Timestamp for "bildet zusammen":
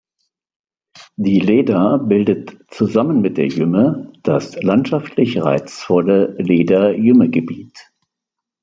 1.97-3.21